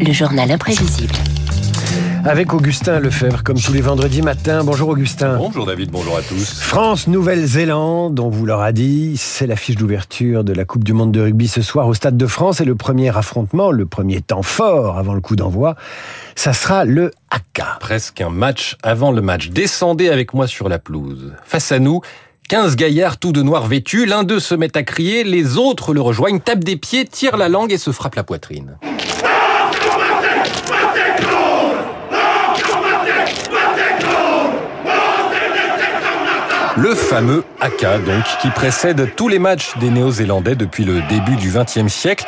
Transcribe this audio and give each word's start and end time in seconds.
Le 0.00 0.12
journal 0.12 0.50
imprévisible. 0.50 1.14
Avec 2.24 2.54
Augustin 2.54 3.00
Lefebvre, 3.00 3.42
comme 3.42 3.58
tous 3.58 3.72
les 3.72 3.80
vendredis 3.80 4.22
matins. 4.22 4.62
Bonjour 4.64 4.90
Augustin. 4.90 5.36
Bonjour 5.38 5.66
David, 5.66 5.90
bonjour 5.90 6.16
à 6.16 6.22
tous. 6.22 6.60
France, 6.60 7.08
Nouvelle-Zélande, 7.08 8.20
on 8.20 8.28
vous 8.28 8.46
l'aura 8.46 8.72
dit, 8.72 9.16
c'est 9.16 9.46
l'affiche 9.46 9.76
d'ouverture 9.76 10.44
de 10.44 10.52
la 10.52 10.64
Coupe 10.64 10.84
du 10.84 10.92
Monde 10.92 11.12
de 11.12 11.20
rugby 11.20 11.48
ce 11.48 11.62
soir 11.62 11.88
au 11.88 11.94
Stade 11.94 12.16
de 12.16 12.26
France 12.26 12.60
et 12.60 12.64
le 12.64 12.74
premier 12.74 13.16
affrontement, 13.16 13.70
le 13.70 13.86
premier 13.86 14.20
temps 14.20 14.42
fort 14.42 14.98
avant 14.98 15.14
le 15.14 15.20
coup 15.20 15.36
d'envoi, 15.36 15.74
ça 16.34 16.52
sera 16.52 16.84
le 16.84 17.10
haka. 17.30 17.78
Presque 17.80 18.20
un 18.20 18.30
match 18.30 18.76
avant 18.82 19.10
le 19.10 19.22
match. 19.22 19.48
Descendez 19.50 20.10
avec 20.10 20.34
moi 20.34 20.46
sur 20.46 20.68
la 20.68 20.78
pelouse. 20.78 21.32
Face 21.44 21.72
à 21.72 21.78
nous, 21.78 22.02
15 22.48 22.76
gaillards 22.76 23.18
tout 23.18 23.32
de 23.32 23.42
noir 23.42 23.66
vêtus, 23.66 24.06
l'un 24.06 24.22
d'eux 24.22 24.38
se 24.38 24.54
met 24.54 24.76
à 24.76 24.84
crier, 24.84 25.24
les 25.24 25.56
autres 25.56 25.92
le 25.92 26.00
rejoignent, 26.00 26.38
tapent 26.38 26.62
des 26.62 26.76
pieds, 26.76 27.04
tirent 27.04 27.36
la 27.36 27.48
langue 27.48 27.72
et 27.72 27.78
se 27.78 27.90
frappent 27.90 28.14
la 28.14 28.22
poitrine. 28.22 28.78
Le 36.76 36.94
fameux 36.94 37.42
haka, 37.60 37.98
donc, 37.98 38.22
qui 38.42 38.50
précède 38.50 39.14
tous 39.16 39.28
les 39.28 39.38
matchs 39.38 39.76
des 39.78 39.88
Néo-Zélandais 39.90 40.54
depuis 40.56 40.84
le 40.84 41.00
début 41.08 41.36
du 41.36 41.50
XXe 41.50 41.90
siècle. 41.92 42.26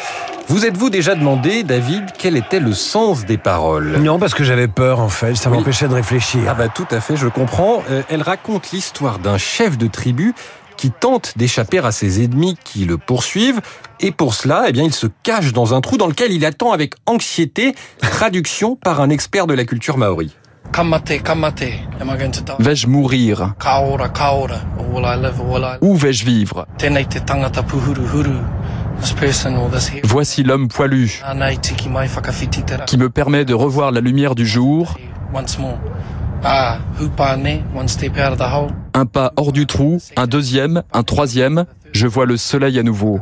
Vous 0.49 0.65
êtes-vous 0.65 0.89
déjà 0.89 1.15
demandé, 1.15 1.63
David, 1.63 2.05
quel 2.19 2.35
était 2.37 2.61
le 2.61 2.73
sens 2.73 3.27
des 3.27 3.37
paroles? 3.37 3.99
Non, 4.01 4.19
parce 4.19 4.33
que 4.33 4.45
j'avais 4.45 4.69
peur, 4.69 5.01
en 5.01 5.11
fait. 5.11 5.35
Ça 5.35 5.51
Oui. 5.51 5.59
m'empêchait 5.59 5.87
de 5.89 5.95
réfléchir. 5.95 6.41
Ah 6.49 6.55
bah 6.55 6.69
tout 6.69 6.87
à 6.91 7.01
fait, 7.01 7.17
je 7.17 7.29
comprends. 7.29 7.83
Euh, 7.91 8.03
elle 8.09 8.23
raconte 8.23 8.71
l'histoire 8.73 9.19
d'un 9.19 9.37
chef 9.37 9.77
de 9.77 9.87
tribu 9.87 10.35
qui 10.79 10.91
tente 10.93 11.37
d'échapper 11.37 11.79
à 11.81 11.93
ses 11.93 12.25
ennemis 12.25 12.57
qui 12.65 12.87
le 12.87 12.97
poursuivent. 12.97 13.61
Et 14.01 14.13
pour 14.13 14.33
cela, 14.33 14.65
eh 14.69 14.73
bien, 14.73 14.85
il 14.85 14.95
se 14.95 15.09
cache 15.25 15.53
dans 15.53 15.75
un 15.75 15.83
trou 15.83 15.99
dans 15.99 16.07
lequel 16.07 16.33
il 16.33 16.47
attend 16.47 16.73
avec 16.73 16.95
anxiété 17.05 17.75
traduction 18.01 18.77
par 18.77 19.03
un 19.03 19.11
expert 19.11 19.47
de 19.47 19.55
la 19.55 19.65
culture 19.65 19.99
maori. 19.99 20.35
Vais-je 22.61 22.87
mourir? 22.87 23.55
Où 25.81 25.97
vais-je 25.97 26.25
vivre? 26.25 26.67
Voici 30.05 30.43
l'homme 30.45 30.69
poilu 30.69 31.21
qui 32.87 32.97
me 32.97 33.11
permet 33.11 33.45
de 33.45 33.55
revoir 33.55 33.91
la 33.91 34.01
lumière 34.01 34.37
du 34.37 34.47
jour. 34.47 34.97
Ah, 36.45 36.79
un 38.95 39.07
pas 39.07 39.33
hors 39.37 39.53
du 39.53 39.67
trou, 39.67 39.99
un 40.17 40.27
deuxième, 40.29 40.83
un 40.93 41.03
troisième, 41.03 41.65
je 41.93 42.07
vois 42.07 42.27
le 42.27 42.37
soleil 42.37 42.79
à 42.79 42.85
nouveau. 42.85 43.21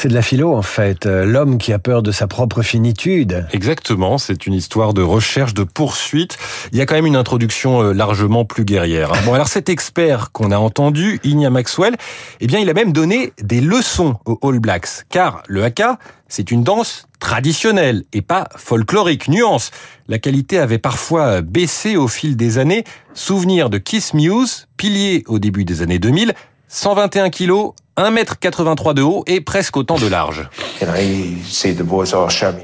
C'est 0.00 0.06
de 0.06 0.14
la 0.14 0.22
philo, 0.22 0.54
en 0.54 0.62
fait. 0.62 1.06
Euh, 1.06 1.24
L'homme 1.24 1.58
qui 1.58 1.72
a 1.72 1.80
peur 1.80 2.04
de 2.04 2.12
sa 2.12 2.28
propre 2.28 2.62
finitude. 2.62 3.48
Exactement, 3.52 4.16
c'est 4.16 4.46
une 4.46 4.54
histoire 4.54 4.94
de 4.94 5.02
recherche, 5.02 5.54
de 5.54 5.64
poursuite. 5.64 6.38
Il 6.70 6.78
y 6.78 6.80
a 6.80 6.86
quand 6.86 6.94
même 6.94 7.06
une 7.06 7.16
introduction 7.16 7.82
euh, 7.82 7.92
largement 7.92 8.44
plus 8.44 8.64
guerrière. 8.64 9.12
hein. 9.12 9.18
Bon, 9.24 9.34
alors 9.34 9.48
cet 9.48 9.68
expert 9.68 10.30
qu'on 10.30 10.52
a 10.52 10.56
entendu, 10.56 11.18
Inia 11.24 11.50
Maxwell, 11.50 11.96
eh 12.38 12.46
bien, 12.46 12.60
il 12.60 12.70
a 12.70 12.74
même 12.74 12.92
donné 12.92 13.32
des 13.42 13.60
leçons 13.60 14.18
aux 14.24 14.38
All 14.48 14.60
Blacks, 14.60 15.04
car 15.08 15.42
le 15.48 15.64
haka, 15.64 15.98
c'est 16.28 16.52
une 16.52 16.62
danse 16.62 17.08
traditionnelle 17.18 18.04
et 18.12 18.22
pas 18.22 18.46
folklorique. 18.54 19.26
Nuance, 19.26 19.72
la 20.06 20.20
qualité 20.20 20.60
avait 20.60 20.78
parfois 20.78 21.40
baissé 21.40 21.96
au 21.96 22.06
fil 22.06 22.36
des 22.36 22.58
années. 22.58 22.84
Souvenir 23.14 23.68
de 23.68 23.78
Kiss 23.78 24.14
Muse, 24.14 24.68
pilier 24.76 25.24
au 25.26 25.40
début 25.40 25.64
des 25.64 25.82
années 25.82 25.98
2000, 25.98 26.34
121 26.68 27.30
kilos, 27.30 27.72
1m83 27.96 28.94
de 28.94 29.02
haut 29.02 29.24
et 29.26 29.40
presque 29.40 29.76
autant 29.76 29.96
de 29.96 30.06
large. 30.06 30.48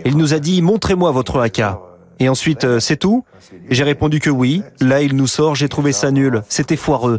Il 0.04 0.16
nous 0.16 0.34
a 0.34 0.38
dit 0.38 0.62
montrez-moi 0.62 1.10
votre 1.10 1.40
haka. 1.40 1.80
Et 2.20 2.28
ensuite, 2.28 2.64
euh, 2.64 2.78
c'est 2.80 2.96
tout? 2.96 3.24
J'ai 3.70 3.82
répondu 3.82 4.20
que 4.20 4.30
oui. 4.30 4.62
Là, 4.80 5.02
il 5.02 5.16
nous 5.16 5.26
sort, 5.26 5.56
j'ai 5.56 5.68
trouvé 5.68 5.92
ça 5.92 6.10
nul. 6.10 6.42
C'était 6.48 6.76
foireux. 6.76 7.18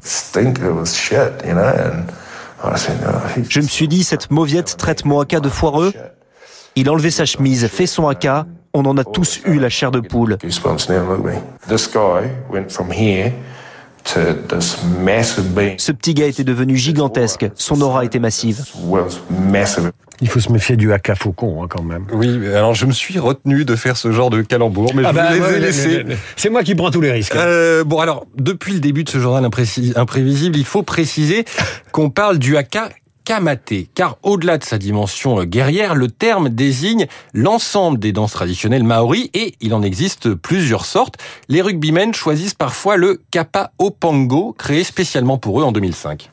Je 3.50 3.60
me 3.60 3.68
suis 3.68 3.88
dit, 3.88 4.04
cette 4.04 4.32
mauviette 4.32 4.78
traite 4.78 5.04
mon 5.06 5.20
haka 5.20 5.40
de 5.40 5.50
foireux. 5.50 5.92
Il 6.76 6.88
a 6.88 6.94
enlevé 6.94 7.12
sa 7.12 7.26
chemise, 7.26 7.68
fait 7.68 7.88
son 7.88 8.08
haka. 8.08 8.46
On 8.74 8.86
en 8.86 8.98
a 8.98 9.04
tous 9.04 9.42
eu 9.46 9.60
la 9.60 9.70
chair 9.70 9.92
de 9.92 10.00
poule. 10.00 10.38
Ce 14.06 15.92
petit 15.92 16.14
gars 16.14 16.28
était 16.28 16.44
devenu 16.44 16.78
gigantesque. 16.78 17.48
Son 17.56 17.82
aura 17.82 18.06
était 18.06 18.20
massive. 18.20 18.64
Was 18.84 19.20
massive. 19.30 19.92
Il 20.22 20.30
faut 20.30 20.40
se 20.40 20.52
méfier 20.52 20.78
du 20.78 20.94
haka 20.94 21.16
faucon, 21.16 21.64
hein, 21.64 21.68
quand 21.70 21.84
même. 21.84 22.06
Oui, 22.14 22.48
alors 22.48 22.74
je 22.74 22.86
me 22.86 22.94
suis 22.94 23.20
retenu 23.20 23.66
de 23.66 23.76
faire 23.76 23.98
ce 23.98 24.12
genre 24.12 24.30
de 24.30 24.42
calembour, 24.42 24.94
mais 24.96 25.04
je 25.04 25.10
vous 25.10 25.14
les 25.14 25.20
ai 25.20 25.28
Ah 25.28 25.40
bah, 25.40 25.48
ouais, 25.48 25.60
laissés. 25.60 26.06
C'est 26.38 26.50
moi 26.50 26.64
qui 26.64 26.74
prends 26.76 26.92
tous 26.92 27.02
les 27.02 27.12
risques. 27.12 27.36
Euh, 27.36 27.84
bon, 27.84 28.00
alors, 28.00 28.26
depuis 28.38 28.74
le 28.74 28.80
début 28.80 29.04
de 29.04 29.10
ce 29.10 29.20
journal 29.20 29.44
imprévisible, 29.44 30.58
il 30.58 30.66
faut 30.66 30.84
préciser 30.84 31.44
qu'on 31.92 32.10
parle 32.10 32.40
du 32.40 32.56
haka 32.56 32.90
kamaté, 33.26 33.90
car 33.94 34.18
au-delà 34.24 34.58
de 34.58 34.64
sa 34.64 34.78
dimension 34.78 35.40
euh, 35.40 35.44
guerrière, 35.44 35.96
le 35.96 36.08
terme 36.10 36.50
désigne 36.50 37.08
l'ensemble 37.34 38.00
des 38.00 38.14
danses 38.14 38.32
traditionnelles 38.32 38.84
maoris 38.84 39.30
et 39.34 39.56
il 39.60 39.74
en 39.74 39.82
existe 39.82 40.34
plusieurs 40.34 40.86
sortes. 40.86 41.16
Les 41.50 41.62
rugbymen 41.62 42.14
choisissent 42.14 42.54
parfois 42.54 42.96
le 42.96 43.22
kapa 43.32 43.72
opango, 43.80 44.56
créé 44.58 44.84
spécialement 44.84 45.38
pour 45.38 45.60
eux 45.60 45.64
en 45.64 45.72
2005. 45.72 46.30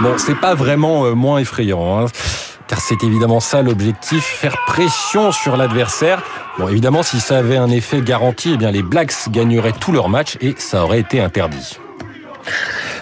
Bon, 0.00 0.18
c'est 0.18 0.34
pas 0.34 0.54
vraiment 0.54 1.04
euh, 1.04 1.14
moins 1.14 1.38
effrayant, 1.38 2.00
hein, 2.00 2.06
car 2.72 2.80
c'est 2.80 3.04
évidemment 3.04 3.40
ça 3.40 3.60
l'objectif, 3.60 4.24
faire 4.24 4.56
pression 4.66 5.30
sur 5.30 5.58
l'adversaire. 5.58 6.22
Bon, 6.58 6.68
évidemment, 6.68 7.02
si 7.02 7.20
ça 7.20 7.36
avait 7.36 7.58
un 7.58 7.68
effet 7.68 8.00
garanti, 8.00 8.52
eh 8.54 8.56
bien 8.56 8.70
les 8.70 8.82
Blacks 8.82 9.12
gagneraient 9.28 9.74
tous 9.78 9.92
leurs 9.92 10.08
matchs 10.08 10.38
et 10.40 10.54
ça 10.56 10.82
aurait 10.82 11.00
été 11.00 11.20
interdit. 11.20 11.76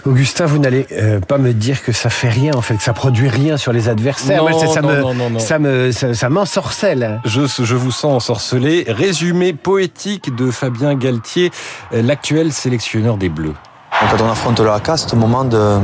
Augustin, 0.05 0.47
vous 0.47 0.59
n'allez 0.59 0.89
euh, 0.91 1.21
pas 1.21 1.39
me 1.39 1.53
dire 1.53 1.85
que 1.85 1.93
ça 1.93 2.11
fait 2.11 2.31
rien, 2.31 2.53
en 2.55 2.63
fait, 2.63 2.79
que 2.79 2.83
ça 2.83 2.93
produit 2.95 3.29
rien 3.29 3.57
sur 3.57 3.73
les 3.73 3.89
adversaires. 3.89 4.43
Non, 4.43 4.51
Moi, 4.51 4.67
ça, 4.67 4.81
non, 4.81 4.89
me, 4.89 5.01
non, 5.03 5.15
non, 5.15 5.31
non. 5.31 5.39
ça 5.39 5.61
me, 5.61 5.93
ça, 5.93 6.15
ça 6.15 6.29
m'ensorcelle. 6.29 7.21
Je, 7.25 7.43
je 7.47 7.77
vous 7.77 7.93
sens 7.93 8.13
ensorcelé. 8.13 8.87
Résumé 8.89 9.53
poétique 9.53 10.35
de 10.35 10.51
Fabien 10.51 10.97
Galtier, 10.97 11.53
euh, 11.95 12.03
l'actuel 12.03 12.53
sélectionneur 12.53 13.19
des 13.19 13.29
Bleus. 13.29 13.55
Quand 13.93 14.21
on 14.21 14.29
affronte 14.29 14.59
le 14.59 14.71
haka, 14.71 14.97
c'est 14.97 15.15
un 15.15 15.19
moment 15.19 15.45
de. 15.45 15.79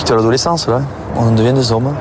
On 0.00 0.02
quitte 0.02 0.16
l'adolescence, 0.16 0.66
là. 0.66 0.80
On 1.14 1.34
devient 1.34 1.52
des 1.52 1.72
hommes. 1.72 1.94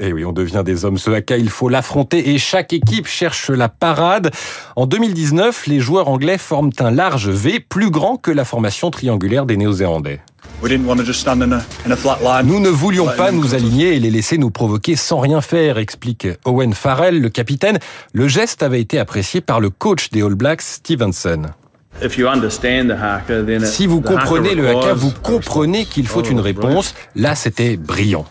Et 0.00 0.08
Eh 0.08 0.12
oui, 0.12 0.24
on 0.24 0.32
devient 0.32 0.62
des 0.64 0.84
hommes. 0.84 0.98
Ce 0.98 1.08
haka, 1.12 1.36
il 1.36 1.48
faut 1.48 1.68
l'affronter 1.68 2.30
et 2.30 2.38
chaque 2.38 2.72
équipe 2.72 3.06
cherche 3.06 3.48
la 3.48 3.68
parade. 3.68 4.32
En 4.74 4.86
2019, 4.86 5.68
les 5.68 5.78
joueurs 5.78 6.08
anglais 6.08 6.36
forment 6.36 6.72
un 6.80 6.90
large 6.90 7.28
V 7.28 7.60
plus 7.60 7.90
grand 7.90 8.16
que 8.16 8.32
la 8.32 8.44
formation 8.44 8.90
triangulaire 8.90 9.46
des 9.46 9.56
Néo-Zélandais. 9.56 10.20
We 10.64 10.68
didn't 10.68 10.88
want 10.88 10.96
to 10.96 11.04
just 11.04 11.20
stand 11.20 11.42
in 11.42 11.52
a, 11.52 11.60
in 11.86 11.92
a 11.92 11.96
flat 11.96 12.18
line. 12.24 12.44
Nous 12.52 12.58
ne 12.58 12.70
voulions 12.70 13.06
pas 13.16 13.30
nous 13.30 13.54
aligner 13.54 13.94
et 13.94 14.00
les 14.00 14.10
laisser 14.10 14.36
nous 14.36 14.50
provoquer 14.50 14.96
sans 14.96 15.20
rien 15.20 15.40
faire, 15.40 15.78
explique 15.78 16.26
Owen 16.44 16.74
Farrell, 16.74 17.20
le 17.20 17.28
capitaine. 17.28 17.78
Le 18.12 18.26
geste 18.26 18.64
avait 18.64 18.80
été 18.80 18.98
apprécié 18.98 19.40
par 19.40 19.60
le 19.60 19.70
coach 19.70 20.10
des 20.10 20.22
All 20.22 20.34
Blacks, 20.34 20.62
Stevenson. 20.62 21.42
If 22.02 22.18
you 22.18 22.26
understand 22.28 22.88
the 22.88 22.96
haka, 23.00 23.42
then 23.42 23.62
it- 23.62 23.66
Si 23.66 23.86
vous 23.86 24.00
the 24.00 24.08
haka 24.08 24.20
comprenez 24.26 24.54
le 24.54 24.68
haka, 24.68 24.94
vous 24.94 25.08
a 25.10 25.20
comprenez 25.22 25.84
qu'il 25.86 26.06
faut 26.06 26.22
une 26.22 26.40
brilliant. 26.40 26.60
réponse. 26.68 26.94
Là, 27.14 27.34
c'était 27.34 27.76
brillant. 27.76 28.26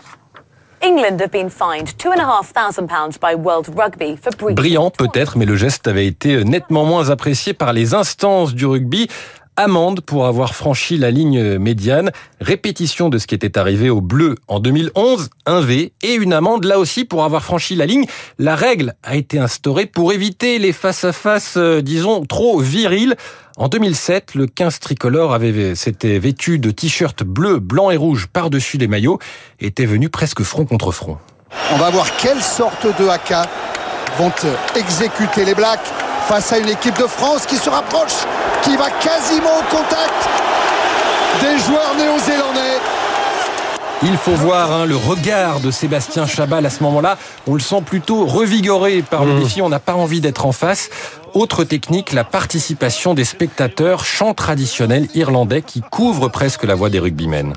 England 0.84 1.18
have 1.22 1.32
been 1.32 1.50
fined 1.50 1.96
two 1.98 2.10
and 2.12 2.20
a 2.20 2.26
half 2.26 2.52
thousand 2.54 2.88
pounds 2.88 3.18
by 3.18 3.36
World 3.42 3.70
Rugby 3.74 4.18
for 4.22 4.34
breaching. 4.38 4.56
Brillant 4.56 4.90
peut-être, 4.90 5.38
mais 5.38 5.46
le 5.46 5.56
geste 5.56 5.88
avait 5.88 6.06
été 6.08 6.44
nettement 6.44 6.84
moins 6.84 7.10
apprécié 7.10 7.54
par 7.54 7.72
les 7.72 7.94
instances 7.94 8.54
du 8.54 8.66
rugby. 8.66 9.08
Amende 9.56 10.02
pour 10.02 10.26
avoir 10.26 10.56
franchi 10.56 10.98
la 10.98 11.12
ligne 11.12 11.58
médiane, 11.60 12.12
répétition 12.42 13.10
de 13.10 13.18
ce 13.18 13.28
qui 13.28 13.36
était 13.36 13.58
arrivé 13.58 13.90
au 13.90 14.02
bleu 14.02 14.36
en 14.48 14.60
2011, 14.60 15.30
un 15.46 15.62
V 15.62 15.94
et 16.02 16.14
une 16.16 16.34
amende 16.34 16.66
là 16.66 16.80
aussi 16.80 17.06
pour 17.06 17.24
avoir 17.24 17.44
franchi 17.44 17.76
la 17.76 17.86
ligne. 17.86 18.06
La 18.40 18.56
règle 18.56 18.96
a 19.04 19.16
été 19.16 19.38
instaurée 19.40 19.86
pour 19.86 20.12
éviter 20.12 20.58
les 20.58 20.74
face-à-face, 20.74 21.56
euh, 21.58 21.82
disons, 21.82 22.26
trop 22.26 22.60
virils. 22.60 23.16
En 23.58 23.68
2007, 23.68 24.34
le 24.34 24.48
15 24.48 24.80
tricolore 24.80 25.34
avait 25.34 25.76
s'était 25.76 26.18
vêtu 26.18 26.58
de 26.58 26.72
t-shirts 26.72 27.24
bleu, 27.24 27.60
blanc 27.60 27.92
et 27.92 27.98
rouge 27.98 28.28
par-dessus 28.34 28.78
les 28.78 28.88
maillots 28.88 29.20
était 29.60 29.86
venu 29.86 30.10
presque 30.10 30.42
front 30.42 30.66
contre 30.66 30.92
front. 30.92 31.20
On 31.72 31.78
va 31.78 31.92
voir 31.92 32.18
quelle 32.18 32.42
sorte 32.42 32.88
de 33.00 33.08
haka 33.08 33.48
vont 34.18 34.32
exécuter 34.76 35.46
les 35.46 35.56
Blacks 35.56 35.92
face 36.28 36.54
à 36.54 36.58
une 36.58 36.70
équipe 36.70 36.98
de 36.98 37.08
France 37.08 37.46
qui 37.46 37.58
se 37.58 37.70
rapproche, 37.70 38.26
qui 38.62 38.76
va 38.78 38.90
quasiment 38.90 39.58
au 39.60 39.76
contact 39.76 40.30
des 41.42 41.58
joueurs 41.60 41.96
néo-zélandais. 41.98 42.80
Il 44.06 44.18
faut 44.18 44.34
voir 44.34 44.72
hein, 44.72 44.86
le 44.86 44.98
regard 44.98 45.62
de 45.62 45.72
Sébastien 45.72 46.26
Chabal 46.26 46.66
à 46.66 46.70
ce 46.70 46.84
moment-là. 46.84 47.18
On 47.48 47.54
le 47.54 47.62
sent 47.62 47.82
plutôt 47.86 48.26
revigoré 48.26 49.02
par 49.02 49.24
le 49.24 49.40
défi. 49.40 49.62
On 49.62 49.70
n'a 49.70 49.80
pas 49.80 49.94
envie 49.94 50.20
d'être 50.20 50.46
en 50.46 50.52
face. 50.52 50.90
Autre 51.34 51.64
technique, 51.64 52.12
la 52.12 52.26
participation 52.26 53.14
des 53.14 53.24
spectateurs, 53.24 54.04
chant 54.04 54.34
traditionnel 54.34 55.08
irlandais 55.16 55.62
qui 55.62 55.82
couvre 55.82 56.28
presque 56.28 56.64
la 56.64 56.76
voix 56.76 56.90
des 56.90 57.00
rugbymen. 57.00 57.54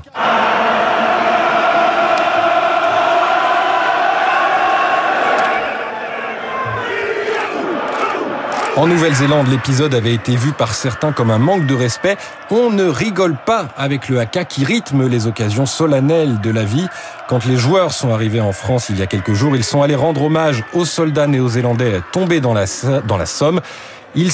En 8.77 8.85
Nouvelle-Zélande, 8.85 9.47
l'épisode 9.47 9.95
avait 9.95 10.13
été 10.13 10.35
vu 10.35 10.51
par 10.51 10.75
certains 10.75 11.11
comme 11.11 11.31
un 11.31 11.39
manque 11.39 11.65
de 11.65 11.73
respect. 11.73 12.15
On 12.51 12.69
ne 12.69 12.85
rigole 12.85 13.35
pas 13.35 13.69
avec 13.75 14.07
le 14.07 14.19
haka 14.19 14.45
qui 14.45 14.63
rythme 14.63 15.07
les 15.07 15.25
occasions 15.25 15.65
solennelles 15.65 16.39
de 16.41 16.51
la 16.51 16.63
vie. 16.63 16.85
Quand 17.27 17.43
les 17.45 17.57
joueurs 17.57 17.91
sont 17.91 18.13
arrivés 18.13 18.39
en 18.39 18.51
France 18.51 18.89
il 18.89 18.99
y 18.99 19.01
a 19.01 19.07
quelques 19.07 19.33
jours, 19.33 19.55
ils 19.55 19.63
sont 19.63 19.81
allés 19.81 19.95
rendre 19.95 20.21
hommage 20.21 20.63
aux 20.73 20.85
soldats 20.85 21.25
néo-zélandais 21.25 22.01
tombés 22.11 22.39
dans 22.39 22.53
la, 22.53 22.67
Somme. 22.67 23.61
Il 24.13 24.29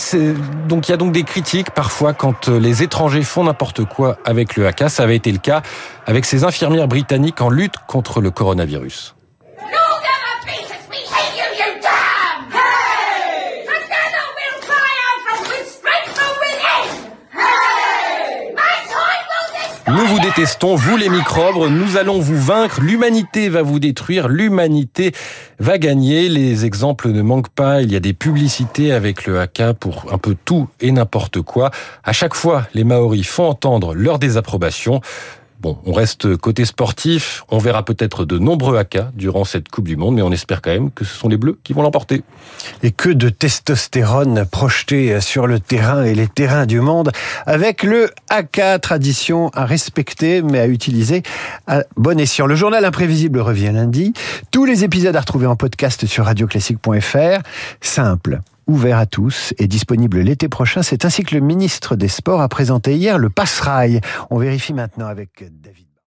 donc 0.68 0.90
il 0.90 0.92
y 0.92 0.94
a 0.94 0.98
donc 0.98 1.14
des 1.14 1.24
critiques 1.24 1.72
parfois 1.72 2.12
quand 2.12 2.50
les 2.50 2.84
étrangers 2.84 3.24
font 3.24 3.46
n'importe 3.46 3.86
quoi 3.86 4.18
avec 4.26 4.58
le 4.58 4.68
haka. 4.68 4.90
Ça 4.90 5.04
avait 5.04 5.16
été 5.16 5.32
le 5.32 5.38
cas 5.40 5.62
avec 6.06 6.26
ces 6.26 6.44
infirmières 6.44 6.90
britanniques 6.90 7.40
en 7.40 7.50
lutte 7.50 7.76
contre 7.88 8.20
le 8.20 8.30
coronavirus. 8.30 9.16
Nous 19.86 20.06
vous 20.08 20.20
détestons, 20.20 20.76
vous 20.76 20.96
les 20.96 21.10
microbes, 21.10 21.70
nous 21.70 21.98
allons 21.98 22.18
vous 22.18 22.40
vaincre, 22.40 22.80
l'humanité 22.82 23.50
va 23.50 23.64
vous 23.64 23.80
détruire, 23.80 24.30
l'humanité 24.30 25.12
va 25.60 25.78
gagner. 25.78 26.30
Les 26.30 26.64
exemples 26.64 27.10
ne 27.10 27.22
manquent 27.22 27.50
pas, 27.50 27.82
il 27.82 27.92
y 27.92 27.98
a 27.98 28.00
des 28.00 28.14
publicités 28.14 28.94
avec 28.94 29.26
le 29.26 29.42
haka 29.42 29.74
pour 29.74 30.06
un 30.14 30.18
peu 30.18 30.38
tout 30.46 30.70
et 30.80 30.92
n'importe 30.94 31.42
quoi. 31.42 31.70
À 32.06 32.14
chaque 32.14 32.34
fois, 32.34 32.66
les 32.74 32.86
Maoris 32.86 33.28
font 33.28 33.50
entendre 33.50 33.94
leur 33.94 34.20
désapprobation. 34.20 35.02
Bon, 35.64 35.78
on 35.86 35.94
reste 35.94 36.36
côté 36.36 36.66
sportif. 36.66 37.46
On 37.48 37.58
verra 37.58 37.86
peut-être 37.86 38.26
de 38.26 38.38
nombreux 38.38 38.78
haka 38.78 39.12
durant 39.16 39.46
cette 39.46 39.70
Coupe 39.70 39.88
du 39.88 39.96
Monde, 39.96 40.16
mais 40.16 40.22
on 40.22 40.34
espère 40.34 40.62
quand 40.62 40.72
même 40.72 40.92
que 40.92 41.06
ce 41.06 41.16
sont 41.16 41.30
les 41.30 41.38
Bleus 41.38 41.58
qui 41.64 41.72
vont 41.72 41.82
l'emporter. 41.84 42.22
Et 42.84 42.92
que 42.92 43.08
de 43.08 43.30
testostérone 43.30 44.46
projeté 44.46 45.22
sur 45.22 45.48
le 45.48 45.62
terrain 45.62 46.04
et 46.04 46.16
les 46.16 46.28
terrains 46.28 46.66
du 46.66 46.82
monde 46.82 47.14
avec 47.46 47.84
le 47.84 48.10
haka, 48.30 48.78
tradition 48.78 49.52
à 49.54 49.66
respecter 49.66 50.42
mais 50.42 50.60
à 50.60 50.68
utiliser 50.68 51.24
à 51.66 51.84
bon 51.96 52.20
escient. 52.20 52.46
Le 52.46 52.56
journal 52.56 52.84
imprévisible 52.84 53.40
revient 53.40 53.72
lundi. 53.74 54.12
Tous 54.52 54.66
les 54.66 54.84
épisodes 54.84 55.16
à 55.16 55.22
retrouver 55.22 55.48
en 55.48 55.56
podcast 55.56 56.06
sur 56.06 56.26
radioclassique.fr. 56.26 57.40
Simple 57.80 58.42
ouvert 58.68 58.98
à 58.98 59.06
tous 59.06 59.54
et 59.58 59.68
disponible 59.68 60.20
l'été 60.20 60.50
prochain. 60.50 60.82
C'est 60.84 61.06
ainsi 61.06 61.24
que 61.24 61.36
le 61.36 61.42
ministre 61.42 61.96
des 61.96 62.08
Sports 62.08 62.42
a 62.42 62.50
présenté 62.50 62.96
hier 62.96 63.18
le 63.18 63.30
Passerail. 63.30 64.02
On 64.30 64.38
vérifie 64.38 64.74
maintenant 64.74 65.08
avec 65.08 65.44
David. 65.62 65.93